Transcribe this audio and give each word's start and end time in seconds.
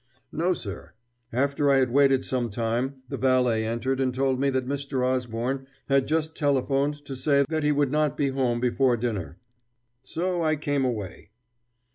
"No, 0.31 0.53
sir. 0.53 0.93
After 1.31 1.69
I 1.69 1.77
had 1.77 1.91
waited 1.91 2.25
some 2.25 2.49
time 2.49 3.03
the 3.09 3.17
valet 3.17 3.67
entered 3.67 3.99
and 3.99 4.11
told 4.11 4.39
me 4.39 4.49
that 4.49 4.65
Mr. 4.65 5.05
Osborne 5.05 5.67
had 5.89 6.07
just 6.07 6.35
telephoned 6.35 6.95
to 7.05 7.15
say 7.15 7.45
that 7.49 7.61
he 7.61 7.71
would 7.71 7.91
not 7.91 8.17
be 8.17 8.29
home 8.29 8.59
before 8.59 8.97
dinner. 8.97 9.37
So 10.01 10.41
I 10.43 10.55
came 10.55 10.83
away." 10.83 11.29